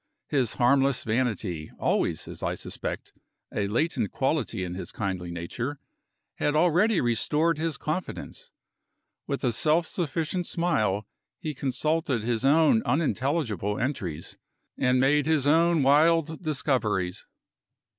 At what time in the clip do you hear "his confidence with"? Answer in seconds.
7.59-9.43